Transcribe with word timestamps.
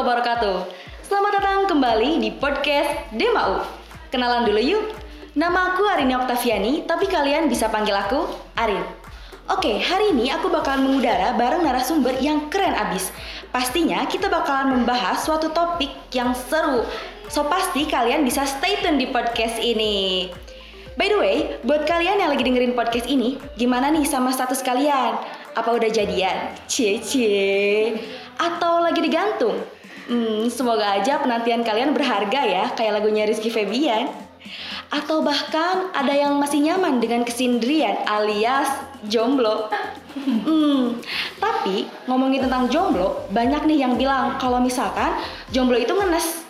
wabarakatuh. 0.00 0.64
Selamat 1.04 1.32
datang 1.36 1.68
kembali 1.68 2.24
di 2.24 2.32
podcast 2.32 2.88
Demau. 3.12 3.60
Kenalan 4.08 4.48
dulu 4.48 4.56
yuk. 4.56 4.96
Nama 5.36 5.76
aku 5.76 5.84
Arini 5.92 6.16
Oktaviani, 6.16 6.88
tapi 6.88 7.04
kalian 7.04 7.52
bisa 7.52 7.68
panggil 7.68 7.92
aku 7.92 8.24
Arin. 8.56 8.80
Oke, 9.52 9.76
hari 9.76 10.16
ini 10.16 10.32
aku 10.32 10.48
bakalan 10.48 10.88
mengudara 10.88 11.36
bareng 11.36 11.68
narasumber 11.68 12.16
yang 12.16 12.48
keren 12.48 12.72
abis. 12.72 13.12
Pastinya 13.52 14.08
kita 14.08 14.32
bakalan 14.32 14.80
membahas 14.80 15.20
suatu 15.20 15.52
topik 15.52 15.92
yang 16.16 16.32
seru. 16.32 16.88
So 17.28 17.44
pasti 17.44 17.84
kalian 17.84 18.24
bisa 18.24 18.48
stay 18.48 18.80
tune 18.80 18.96
di 18.96 19.12
podcast 19.12 19.60
ini. 19.60 20.32
By 20.96 21.12
the 21.12 21.18
way, 21.20 21.36
buat 21.60 21.84
kalian 21.84 22.24
yang 22.24 22.32
lagi 22.32 22.48
dengerin 22.48 22.72
podcast 22.72 23.04
ini, 23.04 23.36
gimana 23.60 23.92
nih 23.92 24.08
sama 24.08 24.32
status 24.32 24.64
kalian? 24.64 25.20
Apa 25.60 25.76
udah 25.76 25.92
jadian? 25.92 26.56
Cie 26.64 27.04
cie. 27.04 28.00
Atau 28.40 28.80
lagi 28.80 29.04
digantung? 29.04 29.60
Hmm, 30.06 30.48
semoga 30.48 30.96
aja 30.96 31.20
penantian 31.20 31.60
kalian 31.60 31.92
berharga 31.92 32.40
ya, 32.46 32.64
kayak 32.72 33.00
lagunya 33.00 33.28
Rizky 33.28 33.52
Febian. 33.52 34.08
Atau 34.90 35.22
bahkan 35.22 35.94
ada 35.94 36.10
yang 36.10 36.34
masih 36.40 36.58
nyaman 36.64 36.98
dengan 36.98 37.22
kesendirian 37.22 38.02
alias 38.08 38.70
jomblo. 39.06 39.70
Hmm, 40.16 40.98
tapi 41.38 41.86
ngomongin 42.10 42.48
tentang 42.48 42.66
jomblo, 42.66 43.28
banyak 43.30 43.62
nih 43.70 43.86
yang 43.86 43.94
bilang 43.94 44.40
kalau 44.42 44.58
misalkan 44.58 45.14
jomblo 45.54 45.78
itu 45.78 45.94
ngenes. 45.94 46.42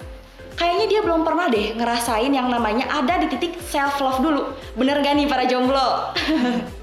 Kayaknya 0.56 0.86
dia 0.92 1.00
belum 1.00 1.24
pernah 1.24 1.48
deh 1.48 1.72
ngerasain 1.72 2.32
yang 2.32 2.52
namanya 2.52 2.84
ada 2.92 3.16
di 3.16 3.32
titik 3.32 3.56
self 3.64 3.96
love 4.00 4.20
dulu. 4.20 4.52
Bener 4.76 5.00
gak 5.00 5.16
nih 5.16 5.28
para 5.28 5.44
jomblo? 5.48 5.88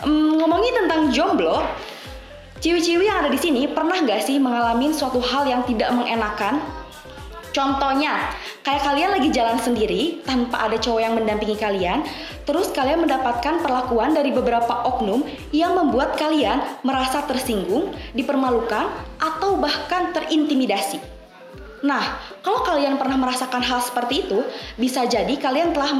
Hmm, 0.00 0.40
ngomongin 0.40 0.72
tentang 0.72 1.12
jomblo, 1.12 1.60
ciwi-ciwi 2.60 3.08
yang 3.08 3.24
ada 3.24 3.30
di 3.32 3.40
sini 3.40 3.66
pernah 3.66 3.96
gak 4.04 4.20
sih 4.24 4.36
mengalami 4.36 4.92
suatu 4.92 5.18
hal 5.18 5.48
yang 5.48 5.64
tidak 5.64 5.90
mengenakan? 5.96 6.60
Contohnya, 7.50 8.30
kayak 8.62 8.86
kalian 8.86 9.10
lagi 9.10 9.28
jalan 9.34 9.58
sendiri 9.58 10.22
tanpa 10.22 10.70
ada 10.70 10.78
cowok 10.78 11.02
yang 11.02 11.18
mendampingi 11.18 11.58
kalian, 11.58 12.06
terus 12.46 12.70
kalian 12.70 13.02
mendapatkan 13.02 13.58
perlakuan 13.58 14.14
dari 14.14 14.30
beberapa 14.30 14.86
oknum 14.86 15.26
yang 15.50 15.74
membuat 15.74 16.14
kalian 16.14 16.62
merasa 16.86 17.26
tersinggung, 17.26 17.90
dipermalukan, 18.14 18.86
atau 19.18 19.58
bahkan 19.58 20.14
terintimidasi. 20.14 21.02
Nah, 21.82 22.22
kalau 22.44 22.62
kalian 22.62 23.00
pernah 23.00 23.18
merasakan 23.18 23.66
hal 23.66 23.82
seperti 23.82 24.30
itu, 24.30 24.46
bisa 24.78 25.08
jadi 25.10 25.32
kalian 25.34 25.74
telah 25.74 25.90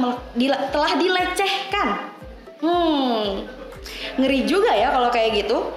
telah 0.71 0.91
dilecehkan. 0.95 1.87
Hmm, 2.63 3.49
ngeri 4.21 4.47
juga 4.47 4.71
ya 4.71 4.93
kalau 4.93 5.11
kayak 5.11 5.41
gitu. 5.43 5.67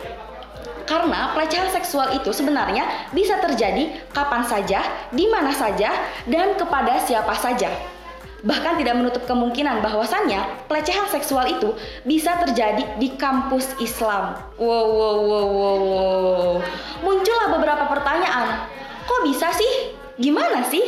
Karena 0.84 1.32
pelecehan 1.32 1.72
seksual 1.72 2.12
itu 2.12 2.28
sebenarnya 2.32 3.08
bisa 3.16 3.40
terjadi 3.40 4.04
kapan 4.12 4.44
saja, 4.44 4.84
di 5.12 5.24
mana 5.28 5.52
saja, 5.52 5.92
dan 6.28 6.56
kepada 6.60 7.00
siapa 7.00 7.32
saja. 7.36 7.72
Bahkan 8.44 8.76
tidak 8.76 9.00
menutup 9.00 9.24
kemungkinan 9.24 9.80
bahwasannya 9.80 10.68
pelecehan 10.68 11.08
seksual 11.08 11.48
itu 11.48 11.72
bisa 12.04 12.36
terjadi 12.44 13.00
di 13.00 13.16
kampus 13.16 13.72
Islam. 13.80 14.36
Wow, 14.60 14.84
wow, 14.92 15.18
wow, 15.24 15.46
wow, 15.48 15.78
wow. 15.80 16.54
Muncullah 17.00 17.48
beberapa 17.56 17.88
pertanyaan. 17.88 18.68
Kok 19.08 19.24
bisa 19.24 19.48
sih? 19.56 19.96
Gimana 20.20 20.60
sih? 20.68 20.84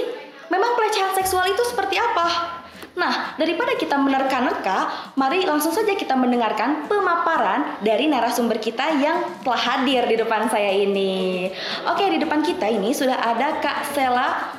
Memang 0.52 0.76
pelecehan 0.76 1.16
seksual 1.16 1.48
itu 1.48 1.64
seperti 1.64 1.96
apa? 1.96 2.55
Nah, 2.96 3.36
daripada 3.36 3.76
kita 3.76 4.00
menerka-nerka, 4.00 5.12
mari 5.20 5.44
langsung 5.44 5.68
saja 5.68 5.92
kita 5.92 6.16
mendengarkan 6.16 6.88
pemaparan 6.88 7.76
dari 7.84 8.08
narasumber 8.08 8.56
kita 8.56 8.88
yang 8.96 9.20
telah 9.44 9.60
hadir 9.60 10.08
di 10.08 10.16
depan 10.16 10.48
saya 10.48 10.72
ini. 10.72 11.52
Oke, 11.92 12.08
di 12.08 12.16
depan 12.16 12.40
kita 12.40 12.64
ini 12.72 12.96
sudah 12.96 13.20
ada 13.20 13.60
Kak 13.60 13.92
Sela 13.92 14.56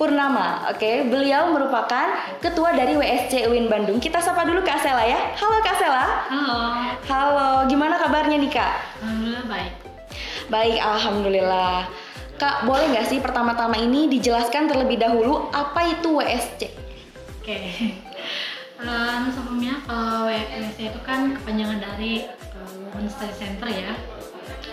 Purnama. 0.00 0.72
Oke, 0.72 1.04
beliau 1.04 1.52
merupakan 1.52 2.16
ketua 2.40 2.72
dari 2.72 2.96
WSC 2.96 3.44
UIN 3.44 3.68
Bandung. 3.68 4.00
Kita 4.00 4.24
sapa 4.24 4.48
dulu 4.48 4.64
Kak 4.64 4.80
Sela 4.80 5.04
ya. 5.04 5.36
Halo 5.36 5.60
Kak 5.60 5.76
Sela. 5.76 6.04
Halo. 6.32 6.60
Halo, 7.12 7.48
gimana 7.68 8.00
kabarnya 8.00 8.40
nih 8.40 8.56
Kak? 8.56 8.72
Alhamdulillah 9.04 9.44
baik. 9.52 9.72
Baik, 10.48 10.78
alhamdulillah. 10.80 11.76
Kak, 12.40 12.64
boleh 12.64 12.88
nggak 12.88 13.04
sih 13.04 13.20
pertama-tama 13.20 13.76
ini 13.76 14.08
dijelaskan 14.08 14.64
terlebih 14.64 14.96
dahulu 14.96 15.52
apa 15.52 15.92
itu 15.92 16.16
WSC? 16.16 16.85
Oke. 17.46 17.62
Um, 18.82 19.22
sebelumnya 19.38 19.78
kalau 19.86 20.26
WSC 20.26 20.90
itu 20.90 21.00
kan 21.06 21.30
kepanjangan 21.38 21.78
dari 21.78 22.26
uh, 22.58 22.90
Women 22.90 23.06
Study 23.06 23.38
Center 23.38 23.70
ya 23.70 23.94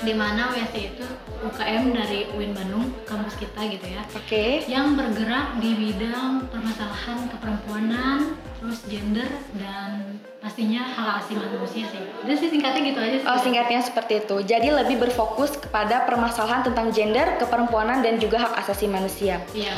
di 0.01 0.13
mana 0.17 0.49
WSC 0.49 0.97
itu 0.97 1.05
UKM 1.45 1.93
dari 1.93 2.25
UIN 2.33 2.57
Bandung 2.57 2.89
kampus 3.05 3.37
kita 3.37 3.61
gitu 3.69 3.85
ya. 3.93 4.01
Oke. 4.17 4.25
Okay. 4.25 4.49
Yang 4.65 4.97
bergerak 4.97 5.61
di 5.61 5.69
bidang 5.77 6.49
permasalahan 6.49 7.29
keperempuanan, 7.29 8.33
terus 8.57 8.81
gender 8.89 9.29
dan 9.61 10.17
pastinya 10.41 10.81
hak 10.81 11.21
asasi 11.21 11.37
manusia 11.37 11.85
sih. 11.93 12.01
Jadi 12.25 12.37
sih 12.41 12.49
singkatnya 12.57 12.81
gitu 12.89 12.99
aja 13.05 13.17
sih. 13.21 13.27
Oh, 13.29 13.37
singkatnya 13.37 13.85
seperti 13.85 14.25
itu. 14.25 14.35
Jadi 14.49 14.73
lebih 14.73 14.97
berfokus 14.97 15.61
kepada 15.61 16.09
permasalahan 16.09 16.65
tentang 16.65 16.89
gender, 16.89 17.37
keperempuanan 17.37 18.01
dan 18.01 18.17
juga 18.17 18.49
hak 18.49 18.65
asasi 18.65 18.89
manusia. 18.89 19.45
Iya. 19.53 19.77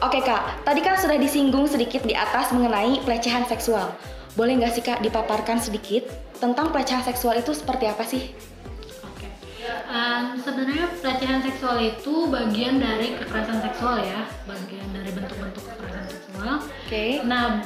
Oke 0.00 0.24
kak, 0.24 0.64
tadi 0.64 0.80
kan 0.80 0.96
sudah 0.96 1.20
disinggung 1.20 1.68
sedikit 1.68 2.00
di 2.08 2.16
atas 2.16 2.54
mengenai 2.54 3.04
pelecehan 3.04 3.44
seksual. 3.44 3.92
Boleh 4.32 4.56
nggak 4.56 4.72
sih 4.72 4.84
kak 4.86 5.04
dipaparkan 5.04 5.60
sedikit 5.60 6.08
tentang 6.40 6.72
pelecehan 6.72 7.04
seksual 7.04 7.36
itu 7.36 7.52
seperti 7.52 7.84
apa 7.90 8.00
sih? 8.06 8.32
Oke, 9.04 9.28
um, 9.92 10.40
sebenarnya 10.40 10.88
pelecehan 10.96 11.44
seksual 11.44 11.76
itu 11.82 12.32
bagian 12.32 12.80
dari 12.80 13.12
kekerasan 13.20 13.60
seksual 13.60 14.00
ya, 14.00 14.24
bagian 14.48 14.88
dari 14.96 15.10
bentuk-bentuk 15.12 15.64
kekerasan 15.68 16.06
seksual. 16.08 16.52
Oke. 16.64 16.88
Okay. 16.88 17.10
Nah, 17.28 17.60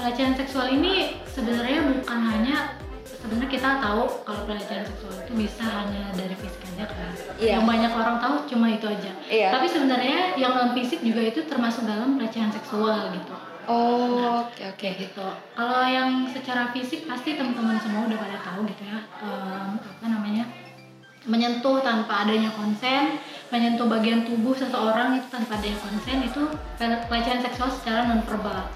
pelecehan 0.00 0.34
seksual 0.40 0.72
ini 0.72 1.20
sebenarnya 1.28 1.84
bukan 1.84 2.20
hanya 2.32 2.56
sebenarnya 3.20 3.50
kita 3.50 3.70
tahu 3.80 4.02
kalau 4.24 4.42
pelecehan 4.44 4.84
seksual 4.84 5.14
itu 5.24 5.32
bisa 5.34 5.64
hanya 5.64 6.12
dari 6.14 6.36
fisik 6.36 6.62
aja 6.74 6.84
kan? 6.88 7.12
Yeah. 7.36 7.60
yang 7.60 7.64
banyak 7.64 7.92
orang 7.92 8.16
tahu 8.20 8.34
cuma 8.48 8.66
itu 8.72 8.86
aja. 8.88 9.12
Yeah. 9.28 9.50
tapi 9.52 9.66
sebenarnya 9.68 10.36
yang 10.36 10.52
non 10.56 10.70
fisik 10.76 11.00
juga 11.00 11.22
itu 11.24 11.44
termasuk 11.48 11.84
dalam 11.88 12.20
pelecehan 12.20 12.52
seksual 12.52 13.12
gitu. 13.12 13.34
Oh 13.66 14.22
nah, 14.22 14.46
oke 14.46 14.54
okay, 14.54 14.66
oke. 14.70 14.78
okay. 14.78 14.90
gitu. 15.08 15.26
Kalau 15.58 15.82
yang 15.84 16.30
secara 16.30 16.70
fisik 16.70 17.10
pasti 17.10 17.34
teman-teman 17.34 17.82
semua 17.82 18.06
udah 18.06 18.18
pada 18.18 18.38
tahu 18.38 18.62
gitu 18.70 18.82
ya. 18.86 19.02
Um, 19.18 19.74
apa 19.82 20.06
namanya? 20.06 20.44
Menyentuh 21.26 21.82
tanpa 21.82 22.22
adanya 22.22 22.54
konsen 22.54 23.18
menyentuh 23.50 23.86
bagian 23.86 24.26
tubuh 24.26 24.54
seseorang 24.54 25.18
itu 25.18 25.26
tanpa 25.30 25.58
adanya 25.58 25.78
konsen 25.78 26.18
itu 26.22 26.42
pelecehan 26.78 27.38
seksual 27.42 27.70
secara 27.70 28.10
non 28.10 28.22
verbal 28.26 28.66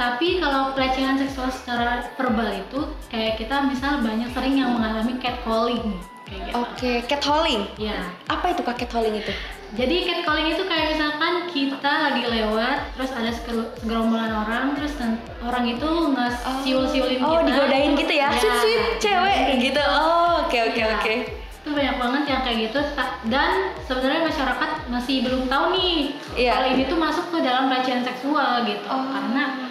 tapi 0.00 0.40
kalau 0.40 0.72
pelecehan 0.72 1.20
seksual 1.20 1.52
secara 1.52 2.00
verbal 2.16 2.48
itu 2.56 2.88
kayak 3.12 3.36
kita 3.36 3.68
misal 3.68 4.00
banyak 4.00 4.32
sering 4.32 4.56
yang 4.56 4.72
mengalami 4.72 5.20
catcalling 5.20 6.00
kayak 6.24 6.40
gitu. 6.48 6.56
Oke, 6.56 6.72
okay, 6.72 6.96
catcalling. 7.04 7.68
Ya. 7.76 8.08
Apa 8.32 8.56
itu 8.56 8.64
kak 8.64 8.80
catcalling 8.80 9.20
itu? 9.20 9.28
Jadi 9.76 9.96
catcalling 10.08 10.56
itu 10.56 10.62
kayak 10.64 10.96
misalkan 10.96 11.34
kita 11.52 11.92
lagi 12.08 12.24
lewat, 12.26 12.96
terus 12.96 13.12
ada 13.12 13.28
segerombolan 13.28 14.32
orang, 14.32 14.72
terus 14.72 14.96
orang 15.44 15.68
itu 15.68 15.84
nggak 15.84 16.32
siul-siulin 16.64 17.20
oh, 17.20 17.36
kita. 17.36 17.36
Oh, 17.36 17.40
digodain 17.44 17.92
gitu 17.92 18.14
ya? 18.16 18.32
ya. 18.32 18.40
Sweet 18.40 18.56
sweet 18.56 18.84
cewek 19.04 19.38
gitu. 19.60 19.82
Oh, 19.84 20.48
oke 20.48 20.58
oke 20.64 20.80
iya. 20.80 20.96
oke. 20.96 21.14
Itu 21.60 21.76
banyak 21.76 21.96
banget 22.00 22.22
yang 22.24 22.40
kayak 22.40 22.58
gitu 22.72 22.80
dan 23.28 23.76
sebenarnya 23.84 24.32
masyarakat 24.32 24.70
masih 24.88 25.28
belum 25.28 25.44
tahu 25.44 25.76
nih 25.76 26.16
yeah. 26.32 26.56
kalau 26.56 26.66
ini 26.72 26.82
tuh 26.88 26.96
masuk 26.96 27.28
ke 27.28 27.38
dalam 27.44 27.68
pelecehan 27.68 28.00
seksual 28.00 28.64
gitu. 28.64 28.88
Oh. 28.88 29.06
Karena 29.12 29.69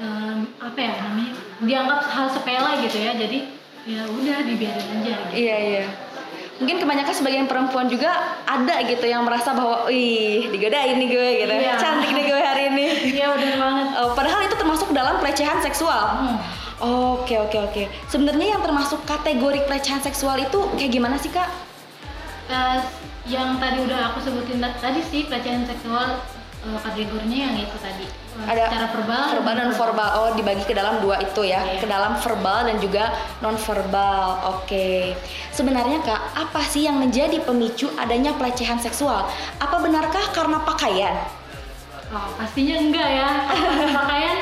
um, 0.00 0.38
apa 0.60 0.78
ya 0.78 0.92
namanya 1.00 1.32
dianggap 1.62 2.00
hal 2.08 2.26
sepele 2.28 2.72
gitu 2.84 2.98
ya 3.00 3.12
jadi 3.16 3.38
ya 3.86 4.02
udah 4.10 4.38
dibiarin 4.42 4.86
aja 5.00 5.14
gitu. 5.30 5.34
iya 5.38 5.56
iya. 5.56 5.86
Mungkin 6.56 6.80
kebanyakan 6.80 7.12
sebagian 7.12 7.44
perempuan 7.44 7.84
juga 7.92 8.40
ada 8.48 8.80
gitu 8.88 9.04
yang 9.04 9.28
merasa 9.28 9.52
bahwa 9.52 9.92
ih 9.92 10.48
digodain 10.48 10.96
nih 10.96 11.08
gue 11.12 11.28
gitu. 11.44 11.52
Iya. 11.52 11.76
cantik 11.76 12.16
nih 12.16 12.24
gue 12.32 12.40
hari 12.40 12.62
ini. 12.72 12.86
Iya 13.12 13.36
benar 13.36 13.56
banget. 13.60 13.86
Oh, 14.00 14.16
padahal 14.16 14.40
itu 14.48 14.56
termasuk 14.56 14.88
dalam 14.96 15.20
pelecehan 15.20 15.60
seksual. 15.60 16.00
Hmm. 16.16 16.36
oke 16.80 17.34
oke 17.44 17.58
oke. 17.60 17.82
Sebenarnya 18.08 18.56
yang 18.56 18.62
termasuk 18.64 19.04
kategori 19.04 19.68
pelecehan 19.68 20.00
seksual 20.00 20.40
itu 20.40 20.58
kayak 20.80 20.92
gimana 20.96 21.20
sih 21.20 21.28
kak? 21.28 21.48
Uh, 22.48 22.80
yang 23.28 23.60
tadi 23.60 23.84
udah 23.84 24.16
aku 24.16 24.24
sebutin 24.24 24.56
tadi 24.64 25.00
sih 25.04 25.28
pelecehan 25.28 25.68
seksual 25.68 26.24
uh, 26.66 26.78
kategorinya 26.82 27.38
yang 27.50 27.54
itu 27.62 27.76
tadi. 27.78 28.06
Ada 28.36 28.68
secara 28.68 28.86
verbal 28.92 29.22
verbal 29.32 29.54
dan 29.56 29.70
verbal. 29.72 30.08
oh 30.20 30.30
dibagi 30.36 30.64
ke 30.68 30.74
dalam 30.76 31.00
dua 31.00 31.16
itu 31.22 31.46
ya. 31.46 31.62
Yeah. 31.62 31.80
ke 31.80 31.86
dalam 31.88 32.12
verbal 32.20 32.68
dan 32.68 32.76
juga 32.82 33.14
non 33.40 33.56
verbal 33.56 34.26
oke. 34.44 34.66
Okay. 34.66 35.16
sebenarnya 35.54 36.02
kak 36.04 36.20
apa 36.36 36.60
sih 36.68 36.84
yang 36.84 37.00
menjadi 37.00 37.40
pemicu 37.40 37.88
adanya 37.96 38.34
pelecehan 38.34 38.76
seksual? 38.82 39.24
Apa 39.62 39.76
benarkah 39.80 40.26
karena 40.34 40.60
pakaian? 40.66 41.16
Oh 42.12 42.28
pastinya 42.36 42.76
enggak 42.78 43.08
ya. 43.08 43.28
Pakaian 43.98 44.38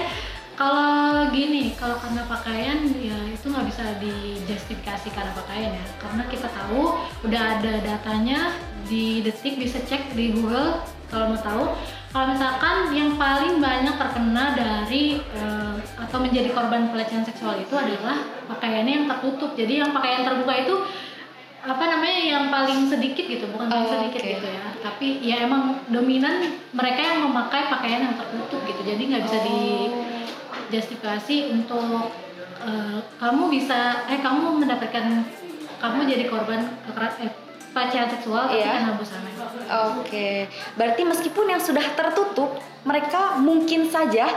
Kalau 0.54 1.34
gini, 1.34 1.74
kalau 1.74 1.98
karena 1.98 2.22
pakaian 2.30 2.86
ya 3.02 3.18
itu 3.26 3.50
nggak 3.50 3.66
bisa 3.74 3.98
dijustifikasi 3.98 5.10
karena 5.10 5.34
pakaian 5.34 5.74
ya, 5.74 5.86
karena 5.98 6.22
kita 6.30 6.46
tahu 6.46 6.94
udah 7.26 7.58
ada 7.58 7.82
datanya 7.82 8.54
di 8.86 9.18
detik 9.26 9.58
bisa 9.58 9.82
cek 9.82 10.14
di 10.14 10.30
Google 10.30 10.78
kalau 11.10 11.34
mau 11.34 11.40
tahu. 11.42 11.64
Kalau 12.14 12.30
misalkan 12.30 12.94
yang 12.94 13.18
paling 13.18 13.58
banyak 13.58 13.98
terkena 13.98 14.54
dari 14.54 15.18
eh, 15.18 15.74
atau 15.98 16.18
menjadi 16.22 16.54
korban 16.54 16.94
pelecehan 16.94 17.26
seksual 17.26 17.58
itu 17.58 17.74
adalah 17.74 18.22
pakaiannya 18.46 19.02
yang 19.02 19.06
tertutup. 19.10 19.58
Jadi 19.58 19.82
yang 19.82 19.90
pakaian 19.90 20.22
terbuka 20.22 20.54
itu 20.54 20.74
apa 21.64 21.80
namanya 21.90 22.20
yang 22.22 22.44
paling 22.54 22.86
sedikit 22.86 23.26
gitu, 23.26 23.50
bukan 23.50 23.66
paling 23.66 23.88
Oh, 23.88 23.92
sedikit 23.98 24.20
oke. 24.22 24.30
gitu 24.30 24.46
ya. 24.46 24.66
Tapi 24.78 25.06
ya 25.26 25.36
emang 25.42 25.82
dominan 25.90 26.54
mereka 26.70 27.00
yang 27.02 27.18
memakai 27.26 27.66
pakaian 27.66 28.06
yang 28.06 28.14
tertutup 28.14 28.62
gitu. 28.62 28.80
Jadi 28.86 29.02
nggak 29.10 29.22
bisa 29.26 29.38
di 29.42 29.58
justifikasi 30.70 31.36
untuk 31.50 32.14
eh, 32.62 32.98
kamu 33.18 33.42
bisa 33.50 34.06
eh 34.06 34.22
kamu 34.22 34.62
mendapatkan 34.62 35.06
kamu 35.82 35.98
jadi 36.06 36.24
korban 36.30 36.62
eh, 36.62 37.32
pelecehan 37.74 38.08
seksual 38.08 38.46
tapi 38.46 38.62
Iya. 38.62 38.70
karena 38.72 38.92
busana. 38.94 39.28
Oke, 39.92 40.46
berarti 40.78 41.02
meskipun 41.02 41.46
yang 41.50 41.58
sudah 41.58 41.84
tertutup, 41.92 42.54
mereka 42.86 43.36
mungkin 43.36 43.90
saja 43.90 44.30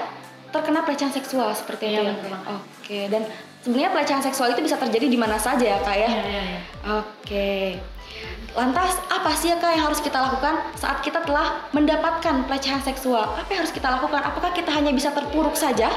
terkena 0.49 0.81
pelecehan 0.81 1.13
seksual 1.13 1.53
seperti 1.53 1.93
itu 1.93 2.01
Iya, 2.01 2.11
ya. 2.17 2.37
Oke, 2.57 2.99
dan 3.07 3.21
sebenarnya 3.61 3.91
pelecehan 3.93 4.23
seksual 4.23 4.51
itu 4.51 4.63
bisa 4.63 4.75
terjadi 4.75 5.05
di 5.05 5.19
mana 5.19 5.37
saja 5.37 5.63
ya 5.63 5.79
kak 5.79 5.95
ya? 5.95 6.09
Iya, 6.09 6.23
iya, 6.25 6.41
iya. 6.43 6.59
Oke. 6.97 7.51
Lantas 8.57 8.97
apa 9.07 9.29
sih 9.37 9.53
ya 9.53 9.61
kak 9.61 9.69
yang 9.69 9.85
harus 9.85 10.01
kita 10.01 10.17
lakukan 10.17 10.57
saat 10.73 11.05
kita 11.05 11.21
telah 11.21 11.67
mendapatkan 11.69 12.47
pelecehan 12.47 12.81
seksual? 12.81 13.37
Apa 13.37 13.45
yang 13.53 13.61
harus 13.61 13.75
kita 13.75 13.85
lakukan? 13.85 14.23
Apakah 14.23 14.49
kita 14.49 14.73
hanya 14.73 14.89
bisa 14.89 15.13
terpuruk 15.13 15.53
saja? 15.53 15.93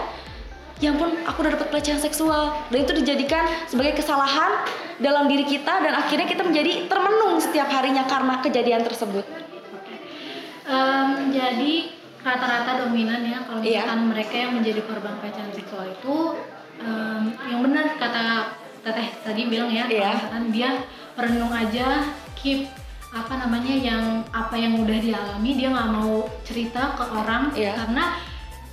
Ya 0.81 0.97
ampun, 0.97 1.13
aku 1.29 1.45
udah 1.45 1.61
dapat 1.61 1.69
pelecehan 1.69 2.01
seksual 2.01 2.57
dan 2.73 2.79
itu 2.81 2.93
dijadikan 2.97 3.45
sebagai 3.69 4.01
kesalahan 4.01 4.65
dalam 4.97 5.29
diri 5.29 5.45
kita 5.45 5.85
dan 5.85 5.93
akhirnya 5.93 6.25
kita 6.25 6.41
menjadi 6.41 6.89
termenung 6.89 7.37
setiap 7.37 7.69
harinya 7.69 8.09
karena 8.09 8.41
kejadian 8.41 8.81
tersebut. 8.81 9.29
Em, 10.65 11.09
jadi 11.37 11.93
rata-rata 12.25 12.89
dominan 12.89 13.21
ya 13.25 13.45
kalau 13.45 13.61
Iya. 13.61 13.85
misalkan 13.85 14.01
mereka 14.09 14.35
yang 14.37 14.53
menjadi 14.57 14.81
korban 14.85 15.15
pelecehan 15.21 15.53
seksual 15.53 15.85
itu 15.89 16.17
em, 16.81 17.23
yang 17.49 17.61
benar 17.61 17.97
kata 17.97 18.25
teteh 18.81 19.09
tadi 19.21 19.43
bilang 19.53 19.69
ya 19.69 19.85
Iya. 19.85 20.17
misalkan 20.17 20.45
dia 20.49 20.71
merenung 21.13 21.53
aja 21.53 22.09
keep 22.33 22.69
apa 23.11 23.37
namanya 23.37 23.75
yang 23.75 24.05
apa 24.33 24.57
yang 24.57 24.81
udah 24.81 24.97
dialami 24.97 25.51
dia 25.61 25.69
nggak 25.75 25.91
mau 25.93 26.25
cerita 26.41 26.97
ke 26.97 27.05
orang 27.05 27.53
Iya. 27.53 27.77
karena 27.77 28.05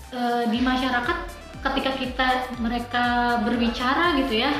eh, 0.07 0.43
di 0.47 0.59
masyarakat 0.63 1.17
ketika 1.59 1.91
kita 1.93 2.27
mereka 2.57 3.05
berbicara 3.41 4.15
gitu 4.17 4.37
ya 4.37 4.51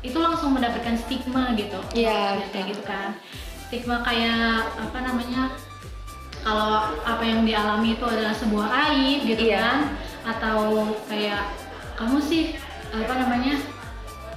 itu 0.00 0.14
langsung 0.16 0.54
mendapatkan 0.54 0.94
stigma 0.96 1.50
gitu 1.54 1.80
Iya, 1.92 2.38
Ya, 2.38 2.46
kayak 2.50 2.66
gitu 2.70 2.82
kan 2.84 3.16
stigma 3.66 3.98
kayak 4.00 4.62
apa 4.78 4.98
namanya 5.02 5.50
kalau 6.40 6.94
apa 7.02 7.22
yang 7.22 7.42
dialami 7.42 7.98
itu 7.98 8.04
adalah 8.06 8.30
sebuah 8.30 8.68
aib 8.90 9.20
gitu 9.26 9.50
Iya. 9.50 9.58
kan 9.58 9.78
atau 10.26 10.58
kayak 11.06 11.42
kamu 11.98 12.18
sih 12.20 12.54
apa 12.94 13.14
namanya 13.16 13.58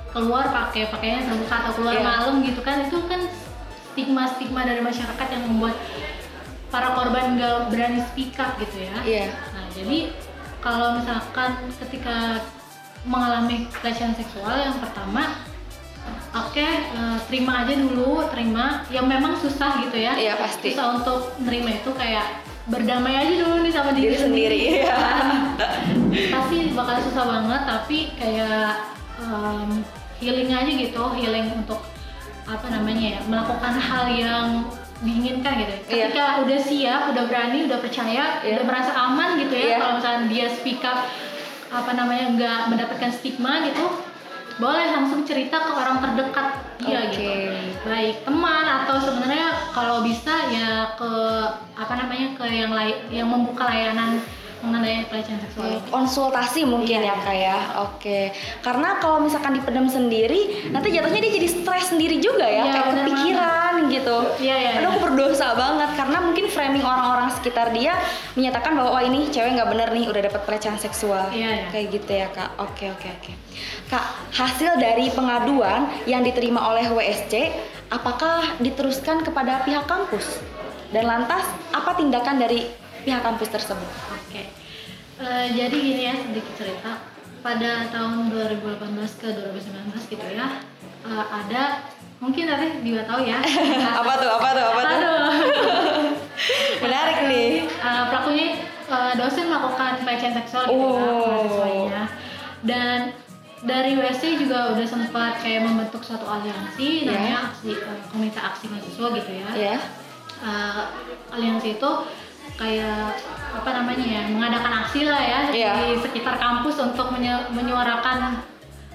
keluar 0.09 0.49
pakai 0.49 0.89
pakaian 0.89 1.21
terbuka 1.21 1.55
atau 1.59 1.71
keluar 1.77 1.93
Iya. 1.93 2.03
malam 2.03 2.35
gitu 2.41 2.61
kan 2.61 2.81
itu 2.81 2.97
kan 3.05 3.21
stigma 3.93 4.23
stigma 4.25 4.65
dari 4.65 4.81
masyarakat 4.81 5.27
yang 5.29 5.43
membuat 5.45 5.77
para 6.69 6.93
korban 6.93 7.37
nggak 7.37 7.69
berani 7.69 8.01
speak 8.09 8.33
up 8.41 8.57
gitu 8.57 8.89
ya 8.89 8.97
Iya. 9.05 9.25
nah 9.53 9.65
jadi 9.69 10.09
kalau 10.59 10.99
misalkan 10.99 11.55
ketika 11.79 12.43
mengalami 13.07 13.67
pelecehan 13.79 14.11
seksual 14.13 14.59
yang 14.59 14.75
pertama 14.77 15.39
oke 16.35 16.59
eh, 16.59 17.17
terima 17.31 17.63
aja 17.63 17.73
dulu 17.79 18.27
terima 18.29 18.83
yang 18.91 19.07
memang 19.07 19.39
susah 19.39 19.79
gitu 19.87 19.97
ya 19.97 20.13
Iya, 20.19 20.35
pasti. 20.35 20.75
susah 20.75 20.99
untuk 20.99 21.31
nerima 21.39 21.79
itu 21.79 21.89
kayak 21.95 22.43
berdamai 22.69 23.17
aja 23.17 23.33
dulu 23.41 23.65
nih 23.65 23.73
sama 23.73 23.91
Diri 23.97 24.13
diri, 24.13 24.17
sendiri, 24.19 24.57
iya. 24.85 24.93
pasti 26.37 26.69
bakal 26.77 27.01
susah 27.01 27.23
banget 27.25 27.61
tapi 27.65 27.97
kayak 28.13 28.93
em, 29.25 29.81
healing 30.21 30.53
aja 30.53 30.69
gitu 30.69 31.03
healing 31.17 31.49
untuk 31.55 31.81
apa 32.45 32.67
namanya 32.69 33.17
ya 33.17 33.21
melakukan 33.25 33.73
hal 33.73 34.05
yang 34.13 34.47
diinginkan 34.99 35.53
gitu 35.59 35.73
Iya. 35.87 36.11
ketika 36.11 36.25
udah 36.43 36.59
siap 36.59 37.01
udah 37.15 37.23
berani 37.25 37.59
udah 37.71 37.79
percaya 37.79 38.43
Iya. 38.43 38.59
udah 38.59 38.65
merasa 38.67 38.91
aman 38.91 39.39
gitu 39.39 39.55
ya 39.55 39.65
Iya. 39.65 39.77
kalau 39.79 39.93
misalnya 39.95 40.21
dia 40.27 40.45
speak 40.51 40.83
up 40.83 40.99
apa 41.69 41.91
namanya 41.93 42.25
nggak 42.35 42.59
mendapatkan 42.73 43.11
stigma 43.13 43.63
gitu 43.63 43.85
boleh 44.59 44.91
langsung 44.91 45.23
cerita 45.23 45.55
ke 45.55 45.71
orang 45.71 46.03
terdekat 46.03 46.47
dia 46.83 46.99
Oke. 47.07 47.15
gitu 47.15 47.31
baik 47.87 48.27
teman 48.27 48.65
atau 48.67 48.95
sebenarnya 48.99 49.47
kalau 49.71 50.03
bisa 50.03 50.51
ya 50.51 50.99
ke 50.99 51.11
apa 51.79 51.93
namanya 51.95 52.35
ke 52.35 52.45
yang 52.49 52.75
lain 52.75 52.97
yang 53.07 53.27
membuka 53.31 53.63
layanan 53.71 54.19
mengenai 54.59 55.07
pelecehan 55.07 55.39
seksual 55.39 55.65
ini. 55.69 55.79
konsultasi 55.87 56.61
mungkin 56.63 56.99
ya 56.99 57.09
Iya. 57.09 57.15
kak 57.19 57.35
ya 57.35 57.57
oke 57.81 58.19
karena 58.59 58.89
kalau 58.97 59.17
misalkan 59.19 59.53
dipendam 59.53 59.87
sendiri 59.87 60.39
nanti 60.69 60.89
jatuhnya 60.89 61.19
dia 61.19 61.33
jadi 61.33 61.47
stres 61.49 61.85
sendiri 61.89 62.17
juga 62.17 62.43
ya 62.43 62.61
Iya, 62.61 62.71
kayak 62.71 62.87
kepikiran 62.93 63.73
gitu 63.89 64.17
Iya, 64.39 64.55
iya, 64.55 64.69
aduh 64.75 64.81
iya. 64.81 64.89
aku 64.89 64.99
berdosa 65.01 65.47
banget 65.53 65.89
karena 65.95 66.17
mungkin 66.21 66.45
framing 66.47 66.83
orang-orang 66.83 67.27
sekitar 67.31 67.71
dia 67.71 67.95
menyatakan 68.33 68.71
bahwa 68.73 68.89
wah 68.91 69.01
ini 69.01 69.27
cewek 69.27 69.51
nggak 69.53 69.69
bener 69.69 69.89
nih 69.89 70.05
udah 70.05 70.21
dapat 70.25 70.41
pelecehan 70.43 70.75
seksual 70.75 71.23
Iya, 71.29 71.49
iya. 71.49 71.65
kayak 71.69 71.85
gitu 71.91 72.11
ya 72.11 72.27
kak 72.29 72.51
oke 72.57 72.85
oke 72.89 73.07
oke 73.09 73.31
kak 73.87 74.05
hasil 74.31 74.75
dari 74.75 75.07
pengaduan 75.09 75.87
yang 76.03 76.21
diterima 76.21 76.61
oleh 76.65 76.85
WSC 76.85 77.33
apakah 77.89 78.43
diteruskan 78.57 79.21
kepada 79.21 79.63
pihak 79.63 79.83
kampus 79.83 80.43
dan 80.89 81.05
lantas 81.05 81.41
apa 81.69 81.93
tindakan 81.93 82.37
dari 82.37 82.65
pihak 83.01 83.21
kampus 83.21 83.49
tersebut 83.49 83.89
Oke. 84.11 84.43
Eh, 85.19 85.45
jadi 85.51 85.75
gini 85.75 86.01
ya 86.01 86.15
sedikit 86.15 86.53
cerita. 86.55 86.91
Pada 87.39 87.87
tahun 87.89 88.31
2018 88.31 88.63
ke 89.15 89.27
2019 89.33 90.07
gitu 90.07 90.27
ya. 90.29 90.47
eh, 91.01 91.25
ada 91.25 91.83
mungkin 92.17 92.47
nanti 92.47 92.83
juga 92.83 93.03
tahu 93.05 93.23
ya. 93.23 93.39
apa 93.99 94.13
tuh 94.15 94.29
apa 94.29 94.47
tuh 94.49 94.65
apa 94.65 94.81
tuh 94.81 94.95
Aduh. 94.95 95.27
menarik 96.83 97.17
nih 97.25 97.67
Eh, 97.67 98.03
pelakunya 98.07 98.47
eh, 98.85 99.13
dosen 99.15 99.47
melakukan 99.47 99.99
pelecehan 100.01 100.33
seksual 100.35 100.63
gitu 100.65 100.75
ya 100.75 101.03
Oh. 101.03 101.19
mahasiswanya. 101.21 102.03
Dan 102.61 102.99
dari 103.61 103.91
WSC 103.93 104.35
juga 104.37 104.71
udah 104.71 104.83
sempat 104.85 105.39
kayak 105.39 105.63
membentuk 105.63 105.99
suatu 105.99 106.23
aliansi 106.23 107.03
Ya. 107.03 107.11
namanya 107.11 107.37
aksi 107.49 107.71
eh, 107.71 107.99
komite 108.07 108.39
aksi 108.39 108.65
mahasiswa 108.67 109.07
gitu 109.13 109.31
ya. 109.33 109.47
ya 109.53 109.75
uh, 110.39 110.87
aliansi 111.29 111.75
itu 111.75 111.91
kayak 112.55 113.17
apa 113.51 113.69
namanya 113.71 114.05
ya 114.05 114.21
mengadakan 114.27 114.73
aksi 114.83 115.01
lah 115.03 115.19
ya 115.19 115.41
Iya. 115.49 115.71
di 115.75 115.85
sekitar 115.99 116.37
kampus 116.37 116.75
untuk 116.77 117.11
menye- 117.11 117.49
menyuarakan 117.49 118.39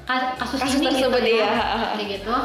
ka- 0.02 0.34
kasus, 0.36 0.60
Kasus 0.60 0.78
ini 0.78 0.86
tersebut, 0.88 1.20
gitu 1.20 1.38
ya 1.38 1.48
iya. 1.48 1.88
kayak 1.94 2.08
gitu 2.18 2.36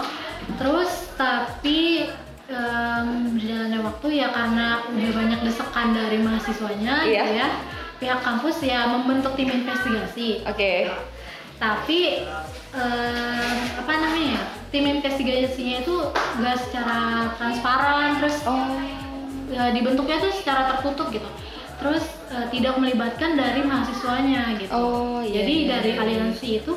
terus 0.57 0.91
tapi 1.13 2.09
um, 2.47 3.35
berjalannya 3.35 3.79
waktu 3.79 4.07
ya 4.15 4.27
karena 4.29 4.67
udah 4.85 5.11
banyak 5.13 5.39
desakan 5.43 5.87
dari 5.91 6.17
mahasiswanya 6.17 7.03
Iya. 7.03 7.21
gitu 7.21 7.31
ya 7.35 7.47
pihak 7.99 8.19
kampus 8.21 8.57
ya 8.61 8.87
membentuk 8.87 9.35
tim 9.35 9.51
investigasi 9.51 10.41
oke 10.43 10.73
tapi 11.59 12.23
em, 12.71 13.55
apa 13.75 13.91
namanya 13.93 14.39
ya 14.39 14.43
tim 14.69 14.87
investigasinya 14.87 15.83
itu 15.83 15.95
nggak 16.39 16.57
secara 16.57 16.99
transparan 17.35 18.15
terus 18.17 18.39
oh 18.45 18.71
ya, 19.49 19.73
dibentuknya 19.73 20.15
tuh 20.19 20.31
secara 20.31 20.71
gitu 20.71 20.78
terus 21.79 22.03
eh, 22.29 22.47
tidak 22.51 22.75
melibatkan 22.77 23.39
dari 23.39 23.63
mahasiswanya 23.63 24.59
gitu. 24.59 24.71
Oh, 24.71 25.23
iya, 25.23 25.41
jadi 25.41 25.53
iya, 25.55 25.67
dari 25.73 25.91
iya. 25.95 26.01
aliansi 26.03 26.47
itu 26.59 26.73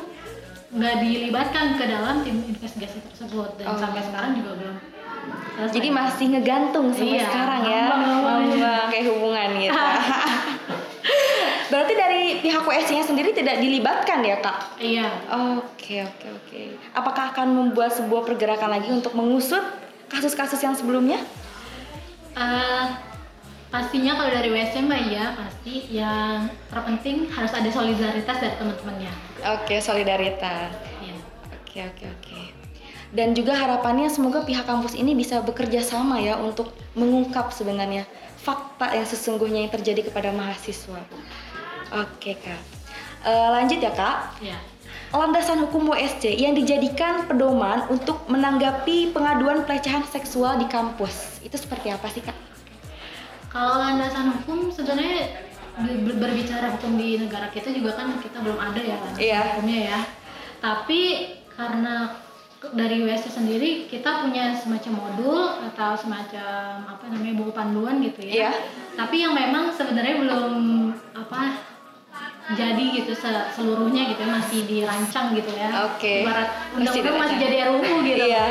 nggak 0.73 0.95
dilibatkan 1.05 1.77
ke 1.77 1.85
dalam 1.85 2.25
tim 2.25 2.41
investigasi 2.47 2.97
tersebut. 3.11 3.61
Dan 3.61 3.65
Oh. 3.69 3.77
sampai 3.77 4.01
sekarang 4.01 4.31
juga 4.39 4.51
belum. 4.57 4.77
Selesai. 5.53 5.71
jadi 5.71 5.87
masih 5.93 6.25
ngegantung 6.33 6.87
sampai 6.91 7.15
Iya, 7.15 7.25
sekarang 7.29 7.61
ya? 7.63 7.83
Kayak 8.89 9.05
hubungan 9.07 9.49
gitu. 9.61 9.71
Berarti 11.71 11.93
dari 11.93 12.21
pihak 12.41 12.63
WSC-nya 12.65 13.05
sendiri 13.05 13.29
tidak 13.31 13.61
dilibatkan 13.61 14.19
ya 14.21 14.37
kak? 14.41 14.57
Iya. 14.81 15.07
Oke 15.61 16.01
oke 16.01 16.27
oke. 16.27 16.61
Apakah 16.91 17.31
akan 17.31 17.47
membuat 17.53 17.93
sebuah 17.93 18.25
pergerakan 18.25 18.73
lagi 18.73 18.89
untuk 18.89 19.13
mengusut 19.13 19.61
kasus-kasus 20.09 20.59
yang 20.59 20.73
sebelumnya? 20.73 21.21
Eh, 22.33 22.85
pastinya 23.73 24.13
kalau 24.13 24.29
dari 24.29 24.53
WSC 24.53 24.85
mbak 24.85 25.01
ya 25.09 25.33
pasti 25.33 25.89
yang 25.89 26.45
terpenting 26.69 27.25
harus 27.33 27.49
ada 27.57 27.69
solidaritas 27.73 28.37
dari 28.37 28.53
teman-temannya 28.61 29.09
oke 29.41 29.75
solidaritas 29.81 30.69
Iya. 31.01 31.17
Oke 31.73 31.89
oke 31.89 32.05
oke. 32.05 32.41
Dan 33.13 33.33
juga 33.33 33.57
harapannya 33.57 34.05
semoga 34.05 34.45
pihak 34.45 34.69
kampus 34.69 34.93
ini 34.93 35.17
bisa 35.17 35.41
bekerja 35.41 35.81
sama 35.81 36.21
ya 36.21 36.37
untuk 36.37 36.69
mengungkap 36.93 37.49
sebenarnya 37.49 38.05
fakta 38.37 38.93
yang 38.93 39.09
sesungguhnya 39.09 39.65
yang 39.65 39.73
terjadi 39.73 40.05
kepada 40.05 40.29
mahasiswa. 40.33 41.01
Oke 41.97 42.37
kak. 42.37 42.61
Eh, 43.25 43.49
lanjut 43.57 43.81
ya 43.81 43.89
kak. 43.89 44.37
Ya. 44.41 44.57
Landasan 45.13 45.65
hukum 45.65 45.89
WSC 45.93 46.29
yang 46.37 46.53
dijadikan 46.53 47.25
pedoman 47.25 47.89
untuk 47.89 48.21
menanggapi 48.29 49.13
pengaduan 49.13 49.65
pelecehan 49.65 50.05
seksual 50.09 50.61
di 50.61 50.69
kampus 50.69 51.41
itu 51.41 51.57
seperti 51.57 51.89
apa 51.89 52.05
sih 52.13 52.21
kak? 52.21 52.52
Kalau 53.53 53.77
landasan 53.77 54.33
hukum 54.33 54.67
sebenarnya 54.67 55.45
ber- 55.77 56.17
berbicara 56.17 56.73
hukum 56.73 56.97
di 56.97 57.17
negara 57.17 57.47
kita 57.47 57.69
juga 57.69 57.93
kan 57.93 58.17
kita 58.17 58.41
belum 58.41 58.57
ada 58.57 58.81
ya 58.81 58.97
landasan 58.97 59.21
Iya. 59.21 59.39
hukumnya 59.47 59.79
ya. 59.87 59.99
Tapi 60.57 61.01
karena 61.49 62.17
dari 62.63 63.03
WSC 63.03 63.29
sendiri 63.29 63.85
kita 63.85 64.23
punya 64.23 64.55
semacam 64.55 64.93
modul 64.97 65.37
atau 65.63 65.93
semacam 65.93 66.81
apa 66.87 67.05
namanya 67.07 67.35
buku 67.35 67.51
panduan 67.51 68.01
gitu 68.01 68.23
ya. 68.23 68.33
Iya. 68.33 68.51
Tapi 68.95 69.15
yang 69.19 69.33
memang 69.33 69.69
sebenarnya 69.69 70.17
belum 70.17 70.53
apa 71.13 71.61
jadi 72.53 72.83
gitu 72.93 73.13
se- 73.13 73.49
seluruhnya 73.51 74.03
gitu 74.05 74.19
ya, 74.19 74.29
masih 74.31 74.59
dirancang 74.63 75.31
gitu 75.31 75.51
ya. 75.51 75.69
Oke. 75.87 76.23
Ibarat 76.23 76.49
Masih 76.73 76.99
undang-undang 76.99 77.15
masih 77.21 77.37
jadi 77.39 77.55
RUU 77.67 77.95
gitu. 78.01 78.25
Iya. 78.31 78.45